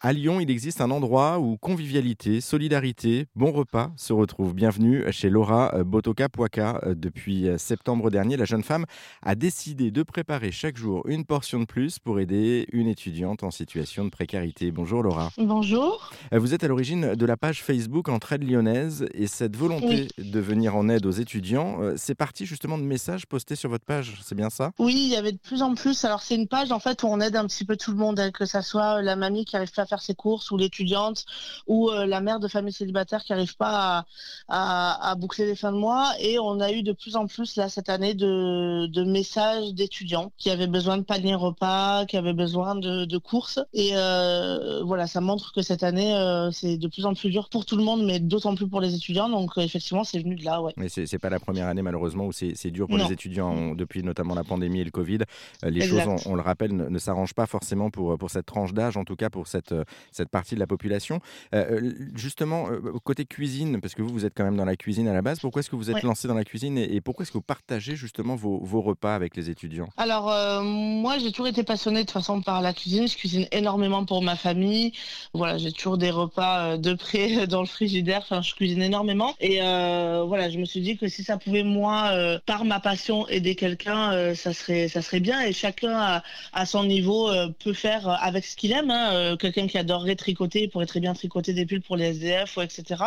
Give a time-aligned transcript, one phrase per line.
[0.00, 4.54] À Lyon, il existe un endroit où convivialité, solidarité, bon repas se retrouvent.
[4.54, 6.82] Bienvenue chez Laura euh, Botoka-Poaka.
[6.84, 8.84] Euh, depuis euh, septembre dernier, la jeune femme
[9.22, 13.50] a décidé de préparer chaque jour une portion de plus pour aider une étudiante en
[13.50, 14.70] situation de précarité.
[14.70, 15.30] Bonjour Laura.
[15.36, 16.12] Bonjour.
[16.30, 20.76] Vous êtes à l'origine de la page Facebook Entraide Lyonnaise et cette volonté de venir
[20.76, 24.50] en aide aux étudiants, c'est parti justement de messages postés sur votre page, c'est bien
[24.50, 24.70] ça?
[24.78, 26.04] Oui, il y avait de plus en plus.
[26.04, 28.20] Alors c'est une page en fait où on aide un petit peu tout le monde,
[28.20, 31.24] hein, que ça soit la mamie qui arrive pas faire ses courses ou l'étudiante
[31.66, 34.04] ou euh, la mère de famille célibataire qui n'arrive pas
[34.48, 36.12] à, boucler les fins de mois.
[36.20, 40.50] Et on a eu de plus en plus là cette année de, messages d'étudiants qui
[40.50, 43.58] avaient besoin de panier repas, qui avaient besoin de, courses.
[43.72, 47.48] Et euh, voilà, ça montre que cette année euh, c'est de plus en plus dur
[47.48, 49.28] pour tout le monde, mais d'autant plus pour les étudiants.
[49.28, 50.62] Donc effectivement, c'est venu de là.
[50.62, 50.72] Ouais.
[50.76, 54.34] Mais c'est pas la première année malheureusement où c'est dur pour les étudiants depuis notamment
[54.34, 55.20] la pandémie et le Covid.
[55.62, 58.96] les choses, on, le rappelle, ne, ne s'arrangent pas forcément pour, pour cette tranche d'âge,
[58.96, 59.72] en tout cas pour cette,
[60.12, 61.20] cette partie de la population.
[61.54, 64.76] Euh, euh, justement, euh, côté cuisine, parce que vous, vous êtes quand même dans la
[64.76, 67.22] cuisine à la base, pourquoi est-ce que vous êtes lancé dans la cuisine et, pourquoi
[67.22, 69.88] est-ce que vous partagez justement vos, repas avec les étudiants?
[69.96, 73.08] Alors, moi, j'ai toujours été passionnée de façon par la cuisine.
[73.08, 74.92] Je cuisine énormément pour ma famille.
[75.32, 78.20] Voilà, j'ai toujours des repas de près dans le frigidaire.
[78.22, 79.34] Enfin, je cuisine énormément.
[79.40, 82.12] Et voilà, je me suis dit que si ça pouvait, moi,
[82.46, 85.40] par ma passion, aider quelqu'un, ça, serait, ça serait bien.
[85.42, 87.30] Et chacun, à, son niveau,
[87.64, 88.90] peut faire avec ce qu'il aime.
[88.90, 89.36] Hein.
[89.38, 93.02] Quelqu'un qui adorerait tricoter pourrait très bien tricoter des pulls pour les SDF, ou etc.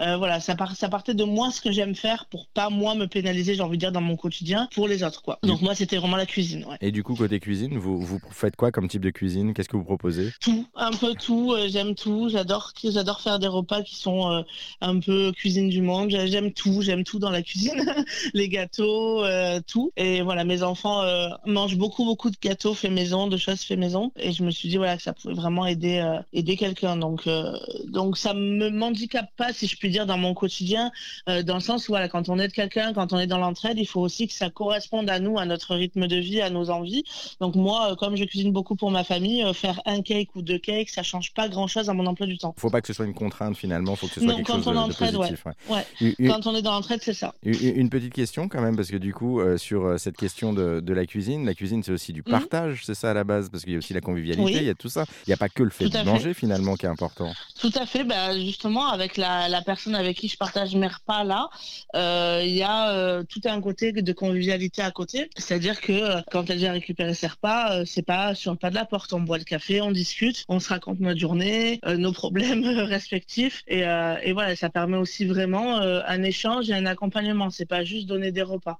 [0.00, 3.06] Euh, voilà, ça, ça partait de moi ce que j'aime faire pour pas moi me
[3.06, 5.22] pénaliser, j'ai envie de dire, dans mon quotidien pour les autres.
[5.22, 5.38] quoi.
[5.42, 6.64] Donc moi, c'était vraiment la cuisine.
[6.80, 9.54] Et du coup, côté cuisine, vous, vous faites quoi comme type de cuisine?
[9.54, 10.30] Qu'est-ce que vous proposez?
[10.40, 11.52] Tout, un peu tout.
[11.52, 12.28] Euh, j'aime tout.
[12.30, 14.42] J'adore, j'adore faire des repas qui sont euh,
[14.80, 16.10] un peu cuisine du monde.
[16.10, 16.82] J'aime tout.
[16.82, 17.84] J'aime tout dans la cuisine.
[18.34, 19.24] les gâteaux,
[19.66, 19.92] tout.
[19.96, 21.02] Et voilà, mes enfants
[21.46, 24.12] mangent beaucoup, beaucoup de gâteaux faits maison, de choses faits maison.
[24.16, 26.96] Et je me suis dit voilà que ça pouvait vraiment aider euh, aider, quelqu'un.
[26.96, 27.52] Donc, euh,
[27.86, 30.90] donc ça me handicape pas, si je puis dire, dans mon quotidien,
[31.28, 33.78] euh, dans le sens où voilà, quand on aide quelqu'un, quand on est dans l'entraide,
[33.78, 36.70] il faut aussi que ça corresponde à nous, à notre rythme de vie, à nos
[36.70, 37.04] envies.
[37.40, 40.90] Donc moi, comme je cuisine beaucoup pour ma famille, faire un cake ou deux cakes,
[40.90, 42.54] ça change pas grand-chose à mon emploi du temps.
[42.58, 45.12] Faut pas que ce soit une contrainte finalement, faut que ce soit quelque chose de,
[45.12, 45.44] positif.
[45.68, 46.14] Ouais.
[46.26, 47.34] Quand on est dans l'entraide, c'est ça.
[47.42, 51.44] Une, petite question quand même, parce que du coup, sur cette question de, la cuisine,
[51.46, 52.30] la cuisine c'est aussi du mmh.
[52.30, 54.70] partage, c'est ça à la base, parce qu'il y a aussi la convivialité, il y
[54.70, 55.04] a tout ça.
[55.26, 57.32] Il n'y a pas que le fait de manger finalement qui est important.
[57.60, 58.04] Tout à fait.
[58.04, 61.48] Bah, justement, avec la, la, personne avec qui je partage mes repas là,
[61.94, 65.30] euh, il y a euh, tout un côté de convivialité à côté.
[65.36, 68.74] C'est-à-dire que euh, quand elle vient récupérer ses repas, c'est pas sur le pas de
[68.74, 69.12] la porte.
[69.12, 73.62] On boit le café, on discute, on se raconte notre journée, nos problèmes respectifs.
[73.66, 77.50] Et, et, voilà, ça permet aussi vraiment un échange et un accompagnement.
[77.50, 78.78] C'est pas juste donner des repas.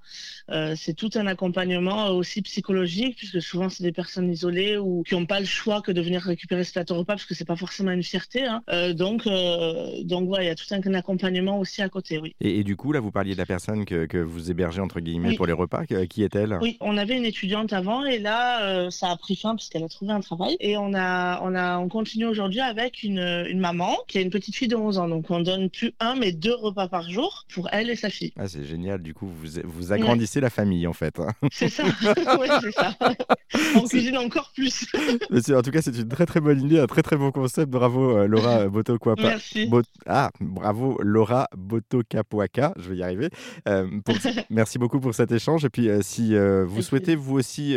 [0.75, 5.25] c'est tout un accompagnement aussi psychologique, puisque souvent c'est des personnes isolées ou qui n'ont
[5.25, 7.91] pas le choix que de venir récupérer ce plateau repas parce que c'est pas forcément
[7.91, 8.45] une fierté.
[8.45, 8.61] Hein.
[8.69, 12.35] Euh, donc, euh, donc voilà, il y a tout un, accompagnement aussi à côté, oui.
[12.41, 15.35] Et, du coup, là, vous parliez de la personne que, que vous hébergez entre guillemets
[15.35, 15.85] pour les repas.
[15.85, 16.57] Qui est-elle?
[16.61, 19.89] Oui, on avait une étudiante avant et là, euh, ça a pris fin puisqu'elle a
[19.89, 20.57] trouvé un travail.
[20.59, 24.29] Et on a, on a, on continue aujourd'hui avec une, une maman qui a une
[24.29, 25.07] petite fille de 11 ans.
[25.07, 28.33] Donc, on donne plus un mais deux repas par jour pour elle et sa fille.
[28.37, 29.01] Ah, c'est génial.
[29.01, 31.19] Du coup, vous, vous agrandissez la famille en fait.
[31.19, 31.31] Hein.
[31.51, 31.83] C'est ça.
[32.61, 32.95] c'est ça.
[33.75, 34.85] On cuisine encore plus.
[35.31, 37.69] en tout cas, c'est une très très bonne idée, très très bon concept.
[37.71, 39.69] Bravo euh, Laura Boto Merci.
[40.05, 42.73] Ah, bravo Laura Boto Capuaca.
[42.77, 43.29] Je vais y arriver.
[43.67, 43.87] Euh,
[44.49, 45.63] merci beaucoup pour cet échange.
[45.63, 46.35] Et puis, euh, si
[46.65, 47.75] vous souhaitez vous aussi,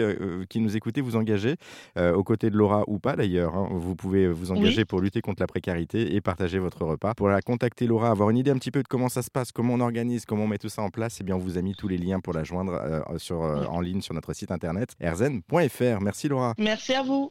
[0.49, 1.56] qui nous écoutez, vous engager
[1.97, 5.43] aux côtés de Laura ou pas d'ailleurs, hein, vous pouvez vous engager pour lutter contre
[5.43, 7.15] la précarité et partager votre repas.
[7.15, 9.53] Pour la contacter Laura, avoir une idée un petit peu de comment ça se passe,
[9.53, 11.62] comment on organise, comment on met tout ça en place, eh bien on vous a
[11.62, 16.00] mis tous les liens pour la joindre sur, en ligne sur notre site internet erzen.fr.
[16.00, 16.55] Merci Laura.
[16.59, 17.31] Merci à vous.